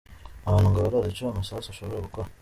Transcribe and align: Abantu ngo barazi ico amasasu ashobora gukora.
Abantu 0.47 0.67
ngo 0.69 0.79
barazi 0.85 1.07
ico 1.13 1.25
amasasu 1.33 1.67
ashobora 1.69 2.05
gukora. 2.07 2.27